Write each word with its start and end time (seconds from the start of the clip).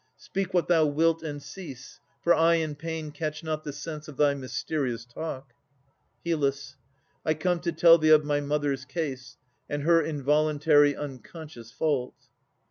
Speak 0.17 0.51
what 0.51 0.67
thou 0.67 0.87
wilt 0.87 1.21
and 1.21 1.43
cease, 1.43 1.99
for 2.23 2.33
I 2.33 2.55
in 2.55 2.73
pain 2.73 3.11
Catch 3.11 3.43
not 3.43 3.63
the 3.63 3.71
sense 3.71 4.07
of 4.07 4.17
thy 4.17 4.33
mysterious 4.33 5.05
talk 5.05 5.53
HYL. 6.25 6.73
I 7.23 7.35
come 7.35 7.59
to 7.59 7.71
tell 7.71 7.99
thee 7.99 8.09
of 8.09 8.25
my 8.25 8.39
mother's 8.41 8.83
case, 8.83 9.37
And 9.69 9.83
her 9.83 10.01
involuntary 10.01 10.95
unconscious 10.95 11.71
fault. 11.71 12.15